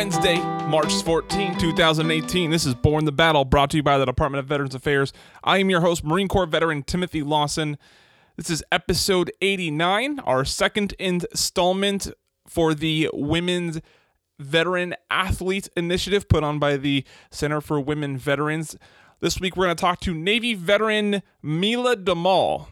[0.00, 2.50] Wednesday, March 14, 2018.
[2.50, 5.12] This is Borne the Battle, brought to you by the Department of Veterans Affairs.
[5.44, 7.76] I am your host, Marine Corps veteran Timothy Lawson.
[8.38, 12.10] This is episode 89, our second installment
[12.46, 13.82] for the Women's
[14.38, 18.76] Veteran Athlete Initiative put on by the Center for Women Veterans.
[19.20, 22.68] This week, we're going to talk to Navy veteran Mila Damal.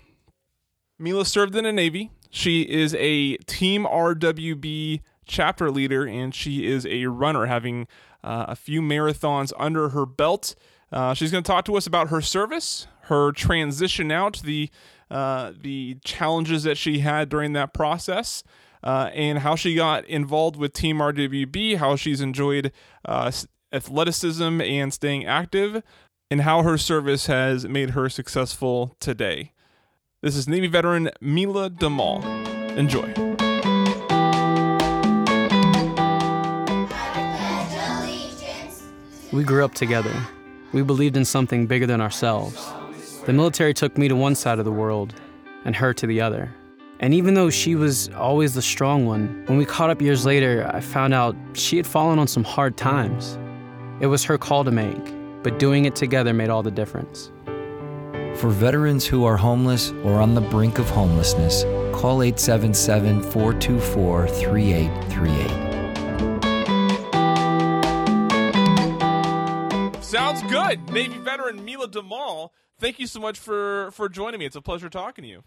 [0.99, 2.11] Mila served in the Navy.
[2.31, 7.87] She is a Team RWB chapter leader, and she is a runner, having
[8.25, 10.55] uh, a few marathons under her belt.
[10.91, 14.71] Uh, she's going to talk to us about her service, her transition out, the
[15.11, 18.43] uh, the challenges that she had during that process,
[18.83, 22.73] uh, and how she got involved with Team RWB, how she's enjoyed
[23.07, 23.31] uh,
[23.73, 25.83] athleticism and staying active,
[26.31, 29.53] and how her service has made her successful today.
[30.21, 32.23] This is Navy veteran Mila Damal.
[32.77, 33.48] Enjoy.
[39.31, 40.15] We grew up together.
[40.73, 42.73] We believed in something bigger than ourselves.
[43.27, 45.15] The military took me to one side of the world
[45.67, 46.55] and her to the other.
[47.01, 50.69] And even though she was always the strong one, when we caught up years later,
[50.73, 53.39] I found out she had fallen on some hard times.
[54.01, 57.31] It was her call to make, but doing it together made all the difference.
[58.35, 65.68] For veterans who are homeless or on the brink of homelessness, call 877 424 3838.
[70.09, 70.91] Sounds good.
[70.91, 74.47] Navy veteran Mila Damal, thank you so much for for joining me.
[74.47, 75.43] It's a pleasure talking to you.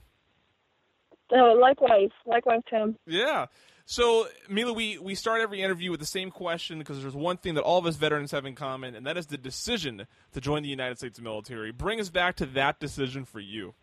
[1.31, 2.95] Oh, likewise, likewise, Tim.
[3.07, 3.47] Yeah.
[3.85, 7.55] So, Mila, we, we start every interview with the same question because there's one thing
[7.55, 10.61] that all of us veterans have in common, and that is the decision to join
[10.61, 11.71] the United States military.
[11.71, 13.73] Bring us back to that decision for you.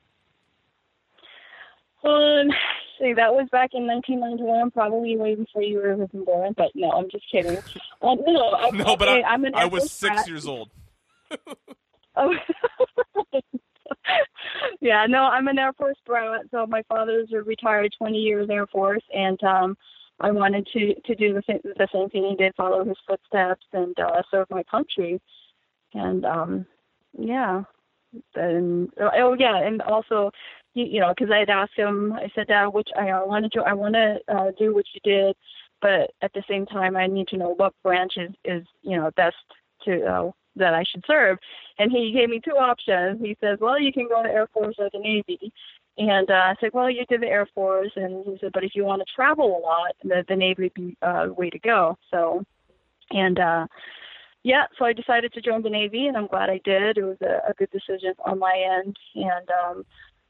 [2.04, 2.50] Um,
[3.00, 6.54] see, that was back in 1991, probably way before you were even born.
[6.56, 7.58] But no, I'm just kidding.
[8.00, 10.28] Um, no, I, no, but I, I'm an I was six brat.
[10.28, 10.70] years old.
[12.20, 12.34] Oh.
[14.80, 16.42] yeah, no, I'm an Air Force brat.
[16.50, 19.76] So my father's a retired 20 years Air Force, and um,
[20.20, 23.64] I wanted to to do the same, the same thing he did, follow his footsteps,
[23.72, 25.20] and uh, serve my country.
[25.94, 26.66] And um,
[27.16, 27.62] yeah,
[28.34, 30.30] and oh yeah, and also,
[30.74, 33.48] you, you know, because I had asked him, I said, Dad, which I want to
[33.48, 35.36] do, I want to uh, do what you did,
[35.80, 39.10] but at the same time, I need to know what branch is is you know
[39.16, 39.36] best
[39.84, 41.38] to uh, that I should serve.
[41.78, 43.20] And he gave me two options.
[43.20, 45.52] He says, well, you can go to Air Force or the Navy.
[45.96, 47.92] And uh, I said, well, you did the Air Force.
[47.96, 50.74] And he said, but if you want to travel a lot, the, the Navy would
[50.74, 51.96] be uh, way to go.
[52.10, 52.44] So,
[53.10, 53.66] and uh,
[54.44, 56.98] yeah, so I decided to join the Navy, and I'm glad I did.
[56.98, 58.96] It was a, a good decision on my end.
[59.14, 59.84] And um,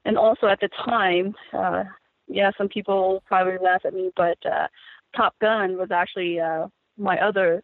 [0.05, 1.85] and also at the time, uh,
[2.29, 4.69] yeah, some people probably laugh at me, but uh,
[5.17, 6.67] Top Gun was actually uh,
[6.97, 7.63] my other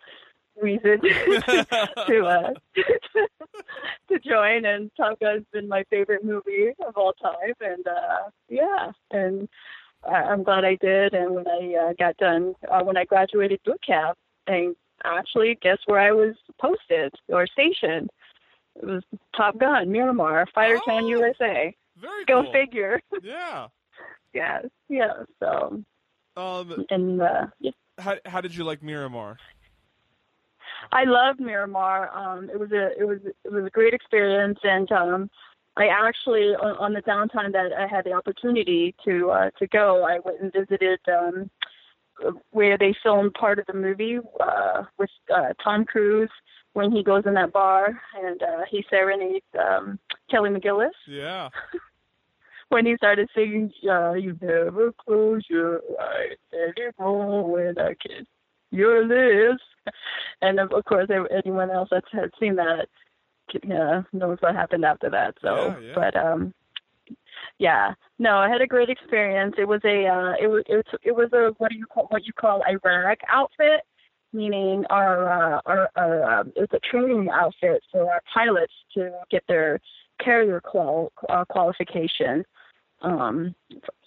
[0.60, 2.50] reason to uh,
[4.08, 8.92] to join, and Top Gun's been my favorite movie of all time, and uh, yeah,
[9.10, 9.48] and
[10.06, 11.14] I, I'm glad I did.
[11.14, 14.16] And when I uh, got done, uh, when I graduated boot camp,
[14.46, 14.74] and
[15.04, 18.10] actually, guess where I was posted or stationed?
[18.76, 19.02] It was
[19.36, 21.08] Top Gun, Miramar, Fighter Town, Oh.
[21.08, 21.76] USA.
[22.00, 22.52] Very Go cool.
[22.52, 23.00] figure.
[23.22, 23.68] Yeah.
[24.32, 24.66] yes.
[24.88, 25.22] yeah.
[25.40, 25.82] So,
[26.36, 27.70] Um, and uh, yeah.
[27.98, 29.38] how, how did you like Miramar?
[30.92, 32.10] I loved Miramar.
[32.14, 35.30] Um, it was a it was it was a great experience, and um,
[35.76, 40.04] I actually on, on the downtime that I had the opportunity to uh, to go,
[40.04, 41.50] I went and visited um,
[42.50, 46.30] where they filmed part of the movie uh, with uh, Tom Cruise
[46.74, 49.98] when he goes in that bar and uh, he serenades um,
[50.30, 51.48] Kelly McGillis Yeah.
[52.68, 58.26] when he started singing, uh, "You never close your eyes anymore when I kiss
[58.70, 59.62] your lips,"
[60.42, 62.88] and of, of course, anyone else that had seen that,
[63.70, 65.34] uh, knows what happened after that.
[65.42, 65.92] So, Yeah, yeah.
[65.94, 66.54] but um,
[67.58, 69.54] yeah, no, I had a great experience.
[69.58, 72.06] It was a, uh, it was, it was, it was a what do you call
[72.08, 73.82] what you call a RAG outfit,
[74.32, 79.12] meaning our, uh, our, our um, it was a training outfit for our pilots to
[79.30, 79.78] get their
[80.20, 82.44] carrier qual uh, qualification.
[83.02, 83.54] Um,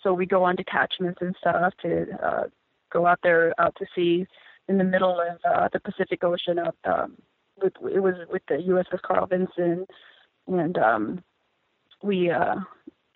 [0.02, 2.44] so we go on detachments and stuff to uh,
[2.92, 4.26] go out there out to sea
[4.68, 6.60] in the middle of uh, the Pacific Ocean.
[6.60, 7.18] Out, um,
[7.62, 9.86] with, it was with the USS Carl Vinson,
[10.48, 11.24] and um,
[12.02, 12.56] we uh,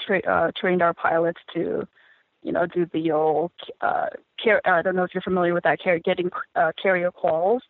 [0.06, 1.88] tra- uh, trained our pilots to,
[2.44, 3.52] you know, do the old.
[3.82, 4.08] Uh,
[4.44, 7.62] car- I don't know if you're familiar with that car- getting uh, carrier calls.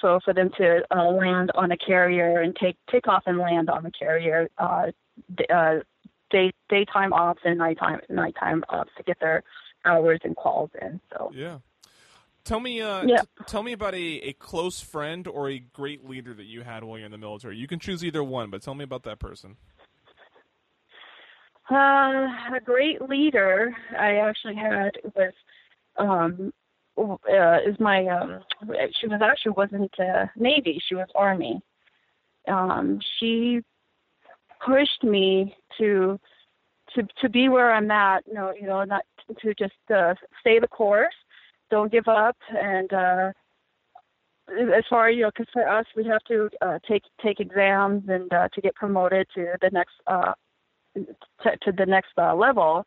[0.00, 3.70] So for them to uh, land on a carrier and take take off and land
[3.70, 4.86] on the carrier, uh,
[5.36, 5.76] d- uh,
[6.30, 9.42] day daytime ops and nighttime nighttime ops to get their
[9.84, 11.00] hours and calls in.
[11.12, 11.58] So Yeah.
[12.44, 13.22] Tell me, uh, Yeah.
[13.22, 16.84] t- tell me about a, a close friend or a great leader that you had
[16.84, 17.56] while you're in the military.
[17.56, 19.56] You can choose either one, but tell me about that person.
[21.68, 25.32] Uh, a great leader I actually had was
[25.98, 26.52] um
[26.98, 28.40] uh, is my um
[29.00, 31.60] she was actually wasn't uh, Navy, she was Army.
[32.48, 33.60] Um she
[34.64, 36.18] pushed me to
[36.94, 39.02] to to be where I'm at, you know, you know, not
[39.40, 41.14] to just uh, stay the course,
[41.70, 43.32] don't give up and uh
[44.48, 48.32] as far you know, because for us, we have to uh, take take exams and
[48.32, 50.32] uh, to get promoted to the next uh,
[50.94, 52.84] to, to the next uh, level.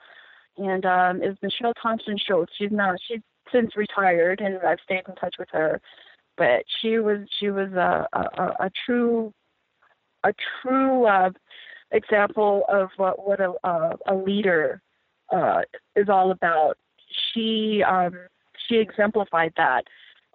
[0.57, 2.51] And um, is Michelle Thompson Schultz.
[2.57, 2.97] She's not.
[3.07, 5.81] she's since retired, and I've stayed in touch with her.
[6.37, 9.33] But she was she was a a, a true
[10.23, 11.29] a true uh,
[11.91, 13.53] example of what what a
[14.07, 14.81] a, leader
[15.31, 15.61] uh,
[15.95, 16.77] is all about.
[17.33, 18.13] She um,
[18.67, 19.83] she exemplified that.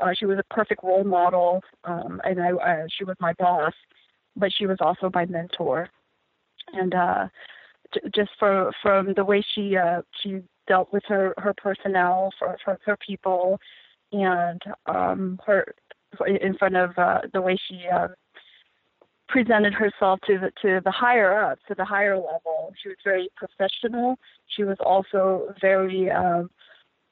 [0.01, 3.73] Uh, she was a perfect role model, um, and I, uh, she was my boss,
[4.37, 5.89] but she was also my mentor.
[6.73, 7.29] And uh,
[8.15, 12.79] just for from the way she uh, she dealt with her her personnel, for, for
[12.85, 13.59] her people,
[14.13, 15.75] and um, her
[16.27, 18.09] in front of uh, the way she uh,
[19.29, 22.73] presented herself to the to the higher up, to the higher level.
[22.83, 24.17] She was very professional.
[24.47, 26.51] She was also very um,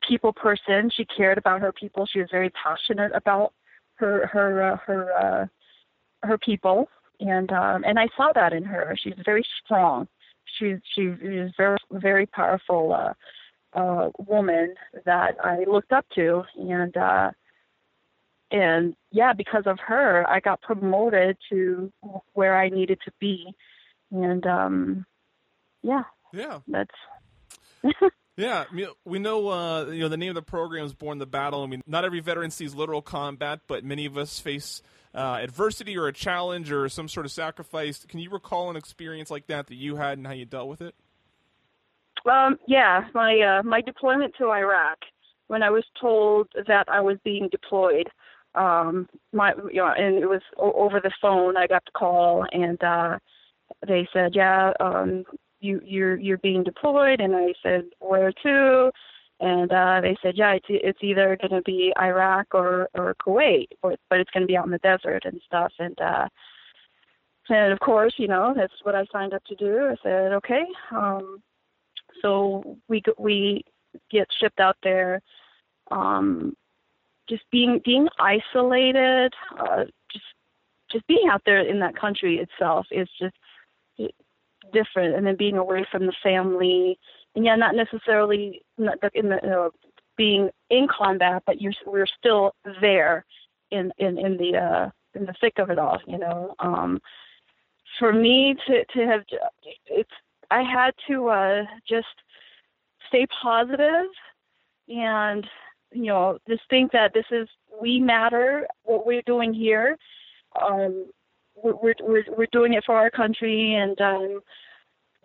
[0.06, 0.90] people person.
[0.94, 2.06] She cared about her people.
[2.06, 3.52] She was very passionate about
[3.94, 5.46] her her uh, her uh,
[6.26, 6.88] her people,
[7.20, 8.96] and um, and I saw that in her.
[9.02, 10.08] She's very strong.
[10.58, 13.14] She she is very very powerful uh,
[13.78, 17.30] uh, woman that I looked up to, and uh,
[18.50, 21.90] and yeah, because of her, I got promoted to
[22.34, 23.46] where I needed to be,
[24.10, 25.06] and um,
[25.82, 26.94] yeah, Yeah, that's
[28.36, 28.64] yeah.
[29.04, 31.66] We know, uh, you know, the name of the program is "Borne the Battle." I
[31.66, 34.82] mean, not every veteran sees literal combat, but many of us face
[35.14, 38.04] uh, adversity or a challenge or some sort of sacrifice.
[38.06, 40.80] Can you recall an experience like that that you had and how you dealt with
[40.80, 40.94] it?
[42.30, 44.98] Um, yeah, my uh, my deployment to Iraq.
[45.48, 48.08] When I was told that I was being deployed,
[48.54, 51.56] um, my you know, and it was o- over the phone.
[51.56, 53.18] I got the call, and uh,
[53.86, 55.24] they said, "Yeah, um,
[55.60, 58.92] you you're you're being deployed." And I said, "Where to?"
[59.42, 63.66] And uh, they said, "Yeah, it's it's either going to be Iraq or or Kuwait,
[63.82, 66.28] or, but it's going to be out in the desert and stuff." And uh,
[67.48, 69.90] and of course, you know, that's what I signed up to do.
[69.90, 71.42] I said, "Okay." Um,
[72.22, 73.64] so we we
[74.10, 75.20] get shipped out there
[75.90, 76.56] um
[77.28, 80.24] just being being isolated uh just
[80.90, 83.34] just being out there in that country itself is just
[84.72, 86.98] different and then being away from the family
[87.34, 89.70] and yeah not necessarily not in the you know,
[90.16, 93.24] being in combat but you're we're still there
[93.70, 96.54] in in in the uh in the thick of it all you know?
[96.58, 97.00] Um
[97.98, 99.22] for me to to have
[99.86, 100.10] it's
[100.50, 102.06] I had to uh just
[103.08, 104.06] stay positive
[104.88, 105.46] and
[105.92, 107.48] you know just think that this is
[107.80, 109.96] we matter what we're doing here.
[110.60, 111.06] Um
[111.54, 114.40] we're we're, we're doing it for our country and um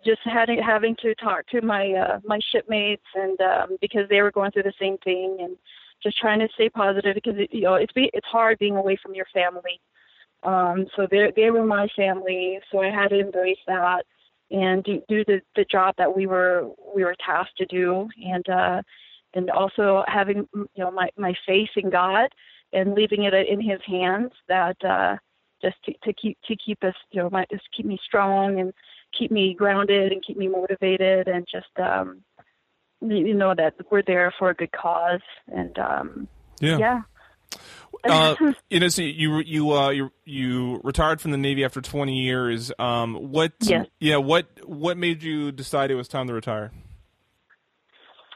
[0.04, 4.30] just having having to talk to my uh my shipmates and um because they were
[4.30, 5.56] going through the same thing and
[6.02, 8.96] just trying to stay positive because it, you know it's be it's hard being away
[9.02, 9.80] from your family.
[10.42, 14.04] Um so they they were my family so i had to embrace that
[14.50, 18.08] and do, do the the job that we were we were tasked to do.
[18.24, 18.82] And uh
[19.34, 22.28] and also having you know my my faith in god
[22.72, 25.16] and leaving it in his hands that uh
[25.60, 28.72] just to, to keep to keep us you know my just keep me strong and
[29.16, 32.22] keep me grounded and keep me motivated and just um
[33.00, 36.28] you know that we're there for a good cause and um
[36.60, 37.02] yeah
[38.04, 38.36] uh,
[38.70, 42.70] you know, so you you uh, you you retired from the Navy after 20 years.
[42.78, 43.52] Um, what?
[43.60, 43.86] Yes.
[43.98, 44.18] Yeah.
[44.18, 46.70] What What made you decide it was time to retire?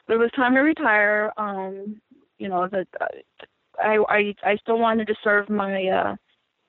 [0.08, 1.32] it was time to retire.
[1.36, 2.00] Um,
[2.38, 3.06] you know, that uh,
[3.78, 6.16] I I I still wanted to serve my uh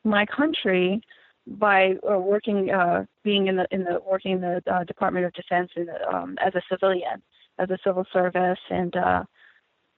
[0.04, 1.02] my country
[1.46, 5.34] by uh, working uh being in the in the working in the uh, Department of
[5.34, 7.22] Defense in the, um as a civilian
[7.60, 9.24] as a civil service and uh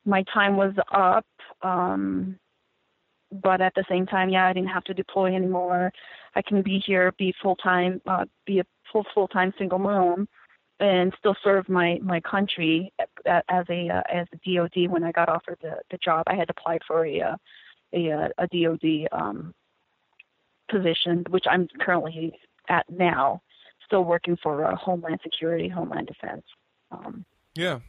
[0.05, 1.25] my time was up
[1.61, 2.37] um
[3.43, 5.91] but at the same time yeah I didn't have to deploy anymore.
[6.35, 10.27] I can be here be full time uh be a full full time single mom
[10.79, 12.91] and still serve my my country
[13.25, 16.23] as a uh, as a DoD when I got offered the the job.
[16.27, 17.35] I had applied for a uh,
[17.93, 19.53] a uh, a DoD um,
[20.69, 22.37] position, which I'm currently
[22.69, 23.41] at now,
[23.85, 26.43] still working for uh, Homeland Security, Homeland Defense.
[26.91, 27.79] Um, Yeah.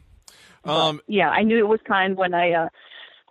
[0.64, 2.68] Um, yeah, I knew it was time when I uh,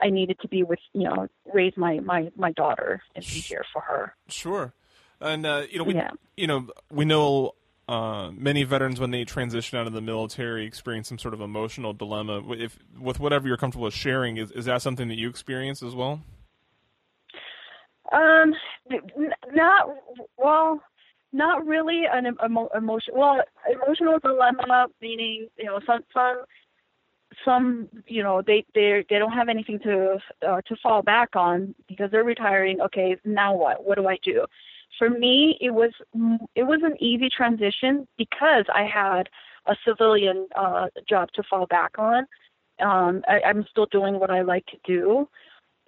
[0.01, 3.65] I needed to be with you know raise my my my daughter and be here
[3.73, 4.15] for her.
[4.29, 4.73] Sure,
[5.19, 6.11] and uh, you know we Yeah.
[6.37, 7.55] you know we know
[7.89, 11.91] uh, many veterans when they transition out of the military experience some sort of emotional
[11.91, 12.41] dilemma.
[12.53, 15.93] If with whatever you're comfortable with sharing, is is that something that you experience as
[15.93, 16.21] well?
[18.13, 18.53] Um,
[19.53, 19.89] not
[20.37, 20.81] well,
[21.33, 23.13] not really an emo- emotion.
[23.15, 26.43] Well, emotional dilemma meaning you know some some
[27.43, 31.75] some you know they they they don't have anything to uh, to fall back on
[31.87, 32.81] because they're retiring.
[32.81, 33.85] Okay, now what?
[33.85, 34.45] What do I do?
[34.97, 35.91] For me, it was
[36.55, 39.29] it was an easy transition because I had
[39.67, 42.25] a civilian uh, job to fall back on.
[42.79, 45.27] Um, I, I'm still doing what I like to do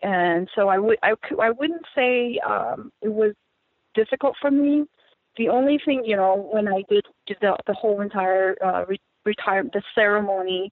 [0.03, 3.33] and so I would I I wouldn't say um, it was
[3.95, 4.85] difficult for me.
[5.37, 9.01] The only thing you know when I did, did the the whole entire uh, re-
[9.25, 10.71] retirement the ceremony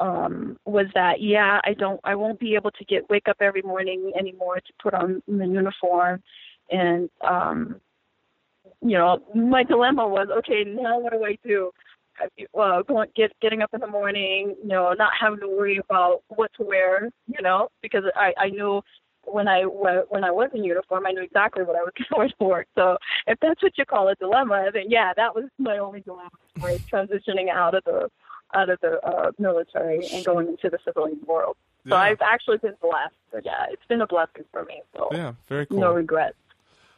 [0.00, 3.62] um, was that yeah I don't I won't be able to get wake up every
[3.62, 6.22] morning anymore to put on the uniform
[6.70, 7.80] and um,
[8.80, 11.70] you know my dilemma was okay now what do I do
[12.52, 16.22] well, going get getting up in the morning, you know, not having to worry about
[16.28, 18.82] what to wear, you know, because I I knew
[19.24, 22.44] when I when I was in uniform, I knew exactly what I was going to
[22.44, 22.66] work.
[22.74, 26.30] So if that's what you call a dilemma, then yeah, that was my only dilemma,
[26.62, 26.82] right?
[26.92, 28.08] Transitioning out of the
[28.54, 31.56] out of the uh, military and going into the civilian world.
[31.88, 32.00] So Yeah.
[32.00, 33.14] I've actually been blessed.
[33.30, 34.82] But yeah, it's been a blessing for me.
[34.96, 35.80] So Yeah, very cool.
[35.80, 36.36] no regrets.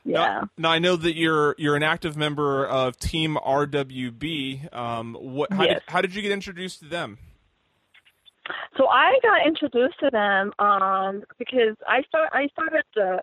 [0.05, 0.17] Yeah.
[0.19, 4.75] Now, now I know that you're you're an active member of Team RWB.
[4.75, 5.53] Um, what?
[5.53, 5.75] How, Yes.
[5.75, 7.19] did, how did you get introduced to them?
[8.77, 13.19] So I got introduced to them um, because I start I started uh,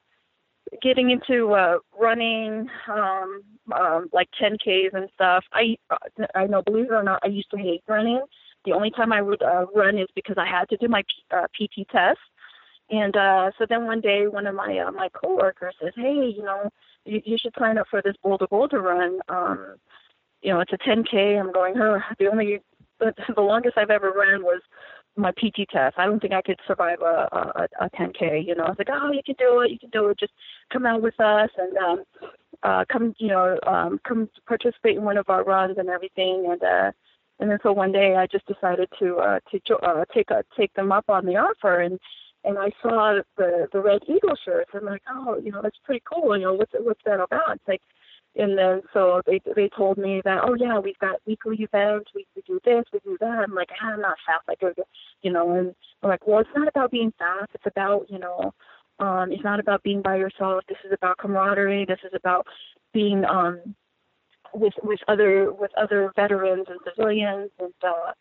[0.82, 3.42] getting into uh, running um,
[3.74, 5.44] um, like 10ks and stuff.
[5.54, 5.78] I
[6.36, 8.22] I know, believe it or not, I used to hate running.
[8.66, 11.36] The only time I would uh, run is because I had to do my P-
[11.36, 12.20] uh, PT test.
[12.90, 16.44] And uh, so then one day, one of my uh, my coworkers says, "Hey, you
[16.44, 16.70] know,
[17.06, 19.20] you, you should sign up for this Bolder Boulder run.
[19.28, 19.76] Um,
[20.42, 22.62] you know, it's a 10k." I'm going, "Huh." The only
[23.00, 24.62] the, the longest I've ever ran was
[25.18, 25.98] my PT test.
[25.98, 28.46] I don't think I could survive a, a, a 10K.
[28.46, 29.72] You know, I was like, oh, you can do it.
[29.72, 30.20] You can do it.
[30.20, 30.34] Just
[30.72, 32.04] come out with us and um,
[32.64, 36.48] uh, come, you know, um, come participate in one of our runs and everything.
[36.52, 36.92] And uh,
[37.40, 40.74] and then so one day I just decided to uh, to uh, take a, take
[40.74, 42.00] them up on the offer and.
[42.48, 44.72] And I saw the the red eagle shirts.
[44.74, 46.36] I'm like, oh, you know, that's pretty cool.
[46.38, 47.56] You know, what's what's that about?
[47.56, 47.82] It's like,
[48.38, 52.26] and then so they they told me that oh yeah we've got weekly events we,
[52.36, 54.62] we do this we do that i'm like ah, i'm not fast like
[55.22, 55.74] you know and
[56.04, 58.54] i'm like well it's not about being fast it's about you know
[59.00, 62.46] um it's not about being by yourself this is about camaraderie this is about
[62.94, 63.60] being um
[64.54, 68.12] with with other with other veterans and civilians and uh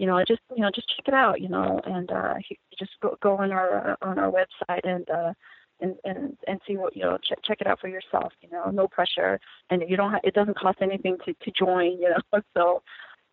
[0.00, 2.34] you know just you know just check it out you know and uh
[2.78, 5.32] just go go on our on our website and uh
[5.80, 8.70] and and and see what you know check check it out for yourself you know
[8.70, 9.38] no pressure.
[9.68, 12.82] And you don't have it doesn't cost anything to to join you know so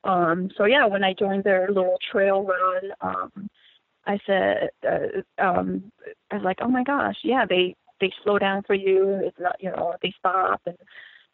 [0.04, 3.50] um so yeah when i joined their little trail run um
[4.06, 5.90] i said uh, um
[6.32, 9.56] i was like oh my gosh yeah they they slow down for you it's not
[9.62, 10.62] you know they stop.
[10.66, 10.78] And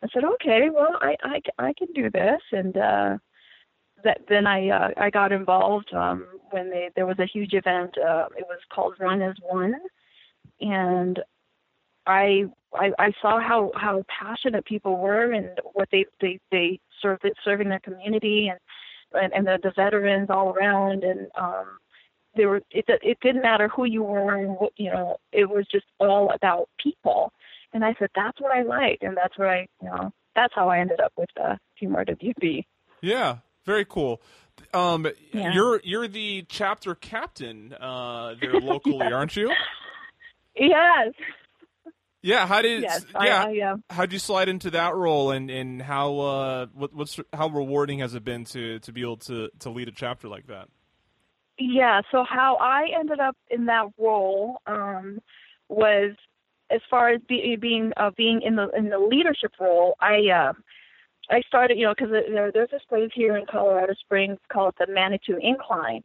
[0.03, 2.41] i said okay well i i i can do this.
[2.51, 3.17] And uh
[4.03, 7.97] that then I uh, I got involved um, when they there was a huge event.
[7.97, 9.75] Uh, it was called Run as One,
[10.61, 11.19] and
[12.05, 17.25] I I, I saw how how passionate people were and what they they they served
[17.43, 18.59] serving their community and
[19.13, 21.77] and, and the, the veterans all around and um
[22.35, 25.65] they were it it didn't matter who you were and what you know it was
[25.71, 27.31] just all about people
[27.73, 30.69] and I said that's what I like and that's where I you know that's how
[30.69, 32.65] I ended up with uh, Team RWB.
[33.01, 34.21] Yeah, very cool.
[34.73, 35.53] Um, Yeah.
[35.53, 39.51] you're you're the chapter captain uh, there locally, aren't you?
[40.55, 41.13] Yes,
[42.21, 42.45] Yeah.
[42.47, 43.43] How did yes, yeah?
[43.45, 47.19] I, I uh, How'd you slide into that role, and, and how uh, what, what's
[47.33, 50.47] how rewarding has it been to, to be able to, to lead a chapter like
[50.47, 50.67] that?
[51.59, 55.19] Yeah, so how I ended up in that role um,
[55.69, 56.11] was
[56.71, 59.95] as far as be, being uh, being in the in the leadership role.
[59.99, 60.53] I uh,
[61.29, 64.87] I started, you know, because there, there's this place here in Colorado Springs called the
[64.87, 66.03] Manitou Incline,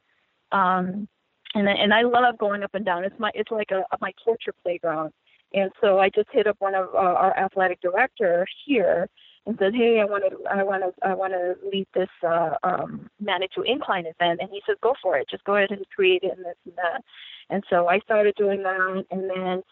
[0.52, 1.08] um,
[1.54, 3.04] and and I love going up and down.
[3.04, 5.12] It's my it's like a, my torture playground.
[5.54, 9.08] And so I just hit up one of uh, our athletic director here
[9.46, 12.50] and said, "Hey, I want to, I want to, I want to lead this uh,
[12.62, 15.28] um, Manitou Incline event." And he said, "Go for it.
[15.30, 17.02] Just go ahead and create it and this and that."
[17.50, 19.62] And so I started doing that, and then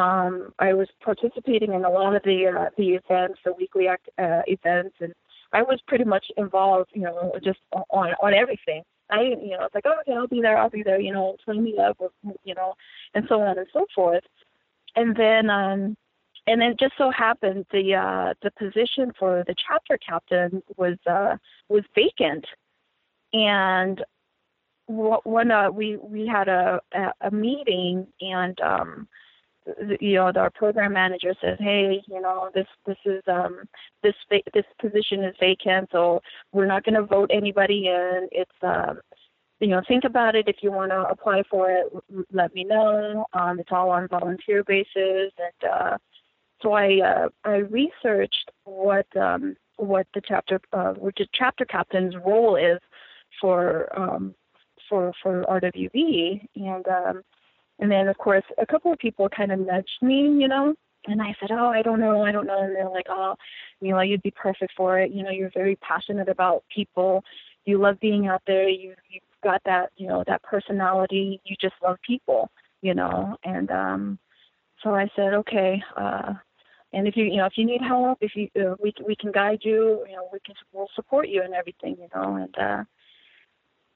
[0.00, 4.08] um, I was participating in a lot of the uh, the events, the weekly act,
[4.18, 5.14] uh, events, and
[5.52, 7.58] I was pretty much involved, you know, just
[7.90, 8.82] on on everything.
[9.10, 11.36] I, you know, it's like, oh, okay, I'll be there, I'll be there, you know,
[11.46, 12.10] sign me up, or,
[12.44, 12.74] you know,
[13.14, 14.24] and so on and so forth.
[14.96, 15.96] And then, um,
[16.48, 21.36] and then just so happened the uh, the position for the chapter captain was uh,
[21.68, 22.46] was vacant,
[23.32, 24.04] and
[24.88, 26.80] when uh, we we had a
[27.20, 29.08] a meeting and um,
[30.00, 33.62] you know our program manager says hey you know this this is um
[34.02, 36.20] this this position is vacant so
[36.52, 38.28] we're not going to vote anybody in.
[38.32, 39.00] It's um
[39.60, 40.48] you know think about it.
[40.48, 41.86] If you want to apply for it
[42.32, 43.26] let me know.
[43.32, 45.32] Um it's all on volunteer basis.
[45.38, 45.98] And uh
[46.62, 52.14] so i uh i researched what um what the chapter uh which is chapter captain's
[52.24, 52.78] role is
[53.40, 54.34] for um
[54.88, 57.22] for for RWB and um
[57.78, 60.74] and then, of course, a couple of people kind of nudged me, you know,
[61.06, 62.62] and I said, oh, I don't know, I don't know.
[62.62, 63.36] And they're like, oh,
[63.80, 65.12] Mila, you'd be perfect for it.
[65.12, 67.24] You know, you're very passionate about people.
[67.64, 68.68] You love being out there.
[68.68, 71.40] You you've got that, you know, that personality.
[71.44, 72.50] You just love people,
[72.82, 73.36] you know.
[73.44, 74.18] And um,
[74.82, 75.82] so I said, okay.
[75.96, 76.34] Uh,
[76.92, 79.32] and if you, you know, if you need help, if you, uh, we we can
[79.32, 80.04] guide you.
[80.08, 82.36] You know, we can we'll support you and everything, you know.
[82.36, 82.84] And uh,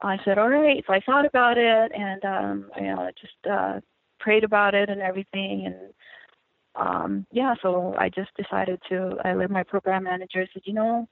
[0.02, 0.82] I said, all right.
[0.86, 3.80] So I thought about it and, um, you know, I just, uh,
[4.18, 5.66] prayed about it and everything.
[5.66, 5.94] And,
[6.74, 11.08] um, yeah, so I just decided to, I let my program manager said, you know,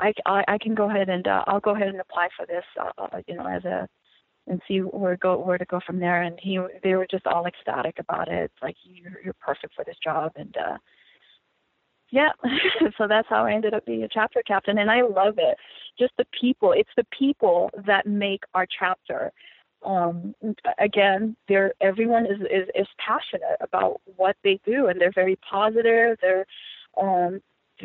[0.00, 2.64] I, I, I can go ahead and, uh, I'll go ahead and apply for this,
[2.80, 3.88] uh, you know, as a,
[4.46, 6.22] and see where go where to go from there.
[6.22, 8.50] And he, they were just all ecstatic about it.
[8.60, 10.32] Like you're, you're perfect for this job.
[10.36, 10.78] And, uh,
[12.12, 12.28] yeah,
[12.98, 15.56] so that's how I ended up being a chapter captain, and I love it.
[15.98, 19.32] Just the people, it's the people that make our chapter.
[19.84, 20.34] Um,
[20.78, 26.18] again, they're everyone is, is is passionate about what they do, and they're very positive.
[26.20, 26.44] They're
[27.00, 27.40] um,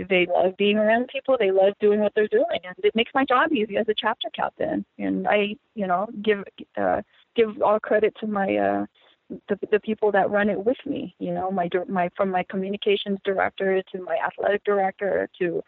[0.10, 1.38] they love being around people.
[1.39, 4.29] They love doing what they're doing, and it makes my job easy as a chapter
[4.36, 4.86] captain.
[5.00, 6.44] And I, you know, give
[6.75, 7.01] uh,
[7.33, 8.85] give all credit to my uh,
[9.29, 11.16] the the people that run it with me.
[11.20, 15.63] You know, my my from my communications director to my athletic director to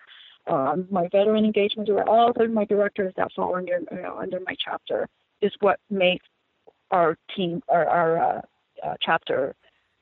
[0.48, 4.40] um, my veteran engagement director, all of my directors that fall under you know, under
[4.46, 5.08] my chapter
[5.42, 6.26] is what makes
[6.92, 8.42] our team our, our uh,
[8.84, 9.56] uh, chapter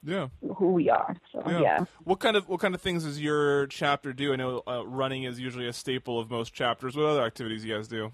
[0.04, 1.60] yeah who we are so yeah.
[1.60, 1.86] yeah.
[2.04, 5.24] what kind of what kind of things does your chapter do i know uh, running
[5.24, 8.12] is usually a staple of most chapters what other activities you guys do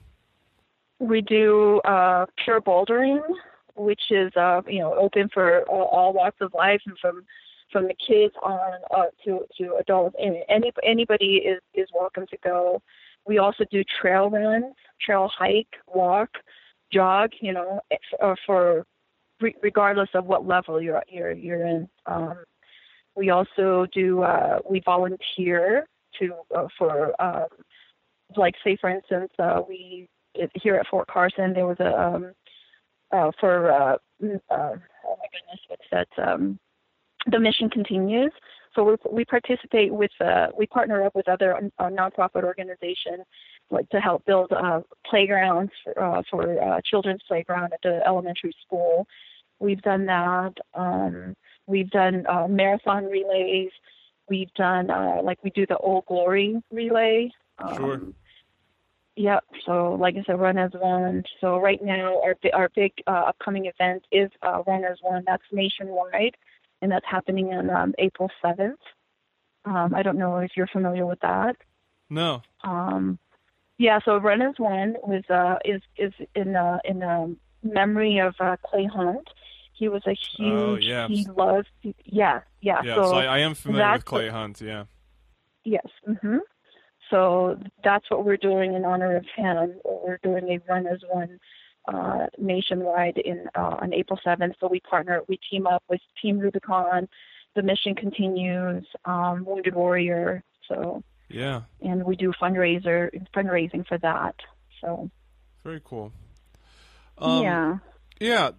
[0.99, 3.19] we do uh, pure bouldering
[3.75, 7.23] which is uh, you know open for all, all walks of life and from
[7.71, 10.15] from the kids on uh, to to adults.
[10.21, 12.81] And any anybody is is welcome to go.
[13.25, 16.29] We also do trail runs, trail hike, walk,
[16.91, 17.31] jog.
[17.41, 17.81] You know,
[18.21, 18.85] uh, for
[19.61, 21.89] regardless of what level you're you're you're in.
[22.05, 22.37] Um,
[23.15, 25.85] we also do uh, we volunteer
[26.19, 27.47] to uh, for um,
[28.35, 30.07] like say for instance uh, we
[30.55, 32.33] here at Fort Carson there was a um,
[33.13, 36.07] uh, for uh, uh, oh my goodness, what's that?
[36.17, 36.59] Um,
[37.31, 38.31] the mission continues.
[38.75, 43.23] So we, we participate with, uh, we partner up with other uh, nonprofit organizations
[43.69, 49.05] like to help build uh, playgrounds for, for children's playground at the elementary school.
[49.59, 50.53] We've done that.
[50.73, 51.35] Um,
[51.67, 53.69] we've done marathon relays.
[54.27, 54.87] We've done
[55.23, 57.31] like we do the Old Glory relay.
[57.59, 58.01] Um, sure.
[59.15, 59.43] Yep.
[59.65, 61.23] So, like I said, Run as One.
[61.39, 65.23] So right now, our our big uh, upcoming event is uh, Run as One.
[65.25, 66.35] That's nationwide,
[66.81, 68.79] and that's happening on um, April seventh.
[69.65, 71.55] Um, I don't know if you're familiar with that.
[72.09, 72.41] No.
[72.63, 73.19] Um,
[73.77, 73.99] yeah.
[74.03, 78.57] So Run as One was uh, is is in uh, in um, memory of uh,
[78.65, 79.27] Clay Hunt.
[79.73, 80.53] He was a oh, huge.
[80.53, 81.07] Oh, yeah.
[81.07, 81.69] He loved.
[81.81, 82.41] Yeah.
[82.61, 82.81] Yeah.
[82.83, 82.95] Yeah.
[82.95, 84.61] So, so I, I, am familiar with Clay Hunt.
[84.61, 84.85] Yeah.
[85.65, 85.85] Yes.
[86.07, 86.39] Mhm.
[87.13, 89.75] So that's what we're doing in honor of him.
[89.85, 91.39] We're doing a run as one
[91.87, 94.53] uh, nationwide in uh, on April 7th.
[94.59, 97.07] So we partner, we team up with Team Rubicon.
[97.55, 98.83] The mission continues.
[99.05, 100.43] Um, Wounded Warrior.
[100.67, 104.35] So yeah, and we do fundraiser fundraising for that.
[104.81, 105.11] So
[105.63, 106.11] very cool.
[107.19, 107.77] Um, yeah.
[108.19, 108.51] Yeah.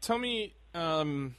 [0.00, 0.54] Tell me.
[0.74, 1.34] Um,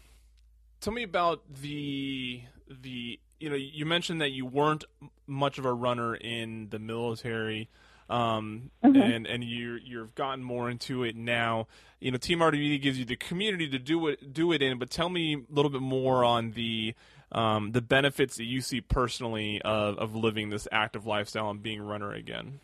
[0.81, 4.85] tell me about the the you know, you mentioned that you weren't
[5.25, 7.69] much of a runner in the military,
[8.09, 8.99] um, mm-hmm.
[8.99, 11.67] and and you you've gotten more into it now.
[11.99, 14.79] You know, Team RWB gives you the community to do it do it in.
[14.79, 16.95] But tell me a little bit more on the
[17.31, 21.79] um, the benefits that you see personally of of living this active lifestyle and being
[21.79, 22.59] a runner again.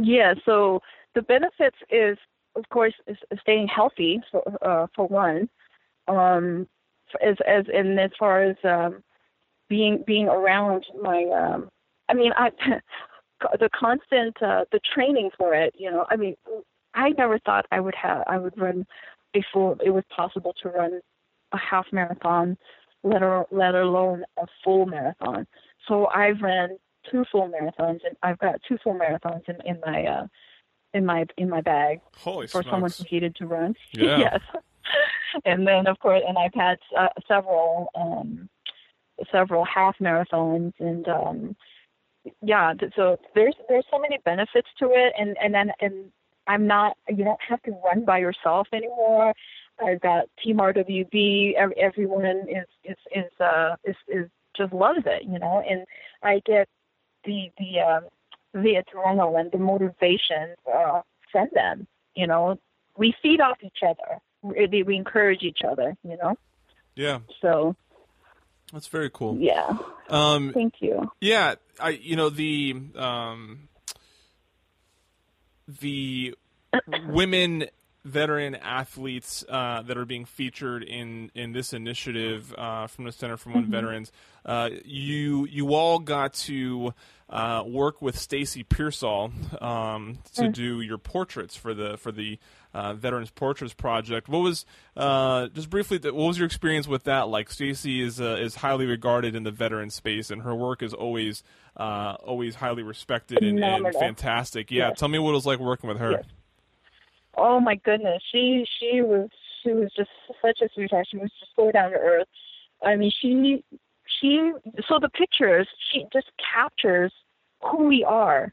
[0.00, 0.34] Yeah.
[0.44, 0.80] So
[1.14, 2.16] the benefits is,
[2.56, 5.48] of course, is staying healthy for uh, for one.
[6.06, 6.66] Um,
[7.22, 9.02] as as and as far as um,
[9.68, 11.68] being being around my um
[12.08, 12.50] i mean i
[13.60, 16.34] the constant uh the training for it you know i mean
[16.94, 18.86] I never thought I would have I would run
[19.32, 21.00] before it was possible to run
[21.52, 22.56] a half marathon,
[23.02, 25.46] let, or, let alone a full marathon.
[25.86, 26.76] So I've ran
[27.10, 30.26] two full marathons, and I've got two full marathons in, in my uh,
[30.94, 32.70] in my in my bag Holy for smokes.
[32.70, 33.74] someone who hated to run.
[33.92, 34.18] Yeah.
[34.18, 34.40] yes.
[35.44, 38.48] and then of course, and I've had uh, several um,
[39.30, 41.56] several half marathons, and um,
[42.42, 42.74] yeah.
[42.96, 46.10] So there's there's so many benefits to it, and and then and
[46.46, 46.96] I'm not.
[47.08, 49.34] You don't have to run by yourself anymore.
[49.84, 51.54] I've got Team RWB.
[51.54, 55.84] Everyone is is is uh is is just loves it, you know, and
[56.22, 56.68] I get
[57.24, 58.04] the the um,
[58.52, 61.86] the adrenaline, the motivation uh, from them.
[62.14, 62.58] You know,
[62.96, 64.18] we feed off each other.
[64.42, 65.96] We, we encourage each other.
[66.02, 66.34] You know,
[66.96, 67.76] Yeah, so
[68.72, 69.36] that's very cool.
[69.38, 69.76] yeah.
[70.08, 71.10] Um, Thank you.
[71.20, 73.68] Yeah, I you know the um
[75.66, 76.34] the
[77.06, 77.66] women
[78.04, 83.36] veteran athletes uh, that are being featured in in this initiative uh, from the Center
[83.36, 84.12] for Women Veterans.
[84.44, 86.94] Uh, you you all got to
[87.28, 92.38] uh, work with Stacy Pearsall um, to do your portraits for the for the
[92.74, 94.28] uh, Veterans Portraits Project.
[94.28, 94.64] What was
[94.96, 95.98] uh, just briefly?
[95.98, 97.28] What was your experience with that?
[97.28, 100.92] Like Stacy is uh, is highly regarded in the veteran space, and her work is
[100.94, 101.42] always
[101.76, 104.70] uh, always highly respected and, and fantastic.
[104.70, 104.98] Yeah, Yes.
[104.98, 106.12] tell me what it was like working with her.
[106.12, 106.24] Yes.
[107.36, 109.28] Oh my goodness, she she was
[109.62, 110.10] she was just
[110.42, 111.06] such a sweetheart.
[111.10, 112.26] She was just so down to earth.
[112.84, 113.64] I mean, she
[114.20, 114.52] she
[114.88, 117.12] so the pictures she just captures
[117.62, 118.52] who we are.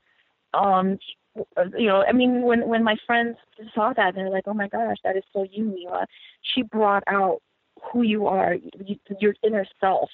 [0.54, 0.98] Um,
[1.78, 3.38] you know, I mean, when when my friends
[3.74, 6.06] saw that, they're like, "Oh my gosh, that is so you, Mila."
[6.54, 7.42] She brought out
[7.92, 10.10] who you are, you, your inner self.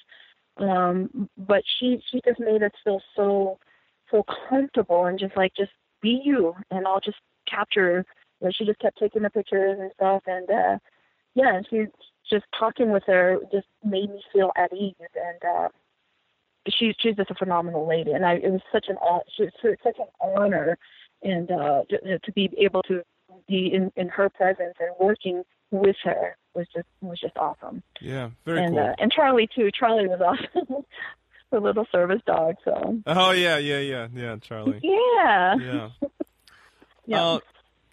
[0.58, 3.58] Um, but she she just made us feel so
[4.10, 8.04] so comfortable and just like just be you, and I'll just capture
[8.42, 10.78] you know, she just kept taking the pictures and stuff and uh
[11.34, 11.84] yeah and she
[12.28, 15.68] just talking with her just made me feel at ease and uh
[16.68, 18.96] she's she's just a phenomenal lady and i it was such an
[19.36, 20.76] she was such an honor
[21.22, 23.02] and uh to, to be able to
[23.48, 28.30] be in in her presence and working with her was just was just awesome Yeah,
[28.44, 28.84] very and cool.
[28.84, 30.20] uh, and charlie too charlie was
[30.56, 30.84] awesome
[31.50, 34.80] the little service dog so oh yeah, yeah, yeah, yeah, Charlie.
[34.82, 35.88] yeah Yeah.
[37.06, 37.40] yeah Uh,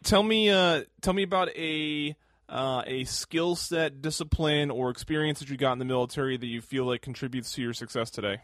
[0.04, 2.16] tell me, uh, tell me about a
[2.48, 6.62] uh, a skill set, discipline, or experience that you got in the military that you
[6.62, 8.38] feel like contributes to your success today.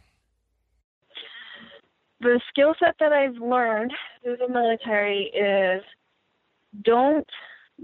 [2.26, 5.84] The skill set that I've learned through the military is
[6.84, 7.28] don't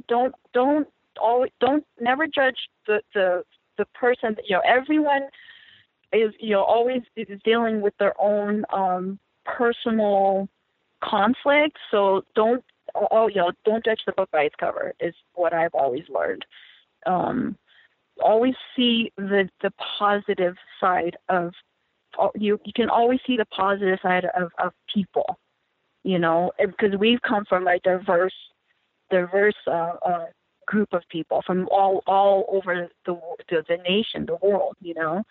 [0.08, 0.88] don't don't
[1.21, 3.43] always don't never judge the the
[3.77, 5.27] the person you know everyone
[6.12, 10.49] is you know always is dealing with their own um personal
[11.04, 11.77] conflict.
[11.91, 12.63] So don't
[13.12, 16.45] oh you know don't judge the book by its cover is what I've always learned.
[17.06, 17.56] Um
[18.23, 21.54] always see the the positive side of
[22.36, 25.39] you you can always see the positive side of of people
[26.04, 26.52] you know?
[26.60, 28.34] Because we've come from a diverse
[29.10, 30.26] diverse uh, uh
[30.67, 33.19] group of people from all all over the
[33.50, 35.24] the, the nation the world you know?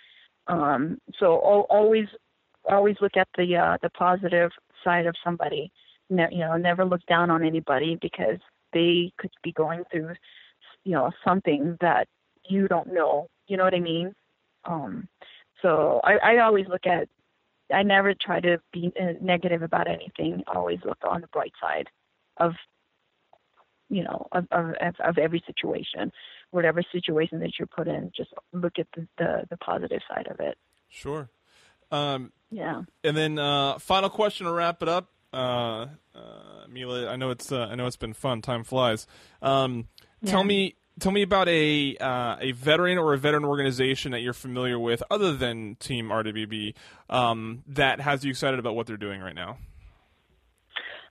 [0.46, 2.06] Um so al- always
[2.68, 4.50] always look at the uh the positive
[4.84, 5.70] side of somebody.
[6.10, 8.38] Ne- you know never look down on anybody because
[8.72, 10.12] they could be going through
[10.84, 12.06] you know something that
[12.44, 13.28] you don't know.
[13.48, 14.12] You know what i mean?
[14.64, 15.08] Um
[15.62, 17.08] so I, I always look at,
[17.72, 20.42] I never try to be uh, negative about anything.
[20.48, 21.88] I always look on the bright side
[22.38, 22.52] of,
[23.88, 26.12] you know, of, of, of- every situation,
[26.50, 28.10] whatever situation that you're put in.
[28.16, 30.56] Just look at the, the, the positive side of it.
[30.88, 31.28] Sure.
[31.90, 32.82] Um, Yeah.
[33.04, 35.08] and then uh, final question to wrap it up.
[35.32, 38.42] Uh, uh, Mila, I know it's uh, I know it's been fun.
[38.42, 39.06] Time flies.
[39.42, 39.86] Um,
[40.26, 44.32] Tell me, tell me about a uh, a veteran or a veteran organization that you're
[44.32, 46.74] familiar with, other than Team RWB,
[47.08, 49.58] um, that has you excited about what they're doing right now.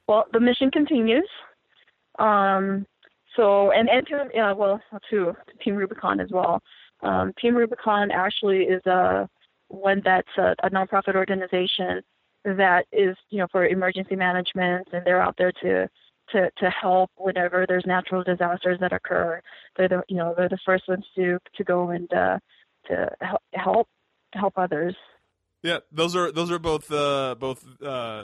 [0.08, 1.28] Well, the mission continues.
[2.18, 2.86] Um,
[3.36, 6.62] so, and, and to, yeah, well, to Team Rubicon as well.
[7.02, 9.30] Um, Team Rubicon actually is a
[9.68, 12.02] one that's a, a nonprofit organization
[12.44, 15.88] that is, you know, for emergency management, and they're out there to
[16.32, 19.42] to to help whenever there's natural disasters that occur.
[19.78, 22.40] They're the, you know, they're the first ones to to go and uh,
[22.88, 23.88] to help help
[24.34, 24.96] help others.
[25.64, 28.24] Yeah, those are those are both uh, both uh,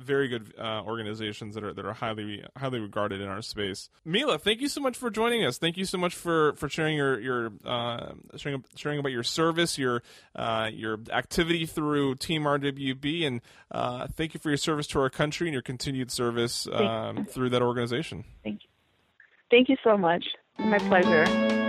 [0.00, 3.88] very good uh, organizations that are that are highly highly regarded in our space.
[4.04, 5.58] Mila, thank you so much for joining us.
[5.58, 9.78] Thank you so much for, for sharing your your uh, sharing sharing about your service,
[9.78, 10.02] your
[10.34, 15.10] uh, your activity through Team RWB, and uh, thank you for your service to our
[15.10, 18.24] country and your continued service um, through that organization.
[18.42, 18.68] Thank you.
[19.50, 20.24] Thank you so much.
[20.58, 21.59] My pleasure.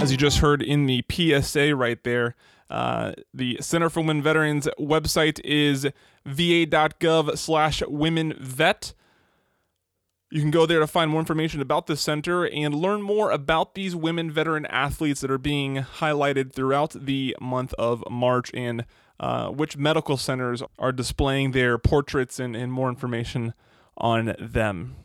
[0.00, 2.36] As you just heard in the PSA right there,
[2.70, 5.88] uh, the Center for Women Veterans website is
[6.24, 8.94] va.gov slash womenvet.
[10.30, 13.74] You can go there to find more information about the center and learn more about
[13.74, 18.84] these women veteran athletes that are being highlighted throughout the month of March and
[19.18, 23.54] uh, which medical centers are displaying their portraits and, and more information
[23.96, 24.96] on them.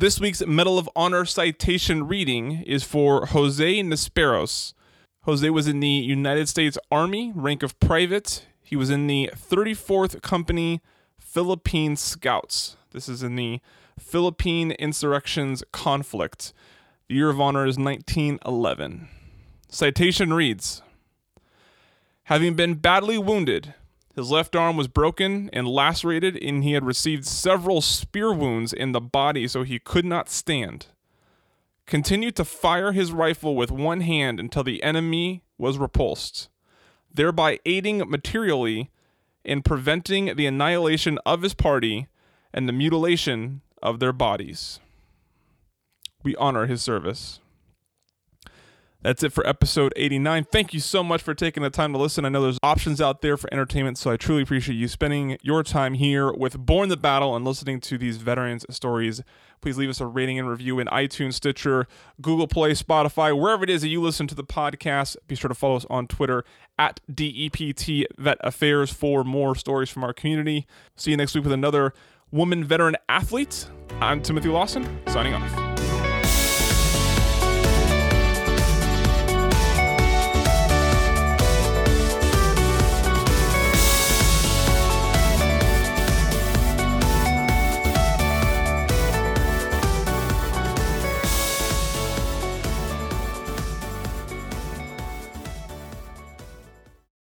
[0.00, 4.72] This week's Medal of Honor citation reading is for Jose Nisperos.
[5.22, 8.46] Jose was in the United States Army, rank of private.
[8.62, 10.80] He was in the 34th Company
[11.18, 12.76] Philippine Scouts.
[12.92, 13.60] This is in the
[13.98, 16.52] Philippine Insurrections Conflict.
[17.08, 19.08] The year of honor is 1911.
[19.68, 20.80] Citation reads
[22.26, 23.74] Having been badly wounded,
[24.18, 28.92] his left arm was broken and lacerated, and he had received several spear wounds in
[28.92, 30.86] the body, so he could not stand.
[31.86, 36.48] Continued to fire his rifle with one hand until the enemy was repulsed,
[37.14, 38.90] thereby aiding materially
[39.44, 42.08] in preventing the annihilation of his party
[42.52, 44.80] and the mutilation of their bodies.
[46.24, 47.38] We honor his service.
[49.00, 50.44] That's it for episode 89.
[50.50, 52.24] Thank you so much for taking the time to listen.
[52.24, 55.62] I know there's options out there for entertainment, so I truly appreciate you spending your
[55.62, 59.22] time here with Borne the Battle and listening to these veterans' stories.
[59.60, 61.86] Please leave us a rating and review in iTunes, Stitcher,
[62.20, 65.16] Google Play, Spotify, wherever it is that you listen to the podcast.
[65.28, 66.44] Be sure to follow us on Twitter
[66.76, 70.66] at DEPT Vet Affairs for more stories from our community.
[70.96, 71.92] See you next week with another
[72.32, 73.68] woman veteran athlete.
[74.00, 75.67] I'm Timothy Lawson, signing off.